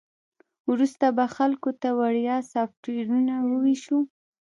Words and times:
وروسته 0.69 1.05
به 1.17 1.25
خلکو 1.35 1.69
ته 1.81 1.89
وړیا 1.99 2.37
سافټویرونه 2.53 3.33
وویشو 3.49 3.99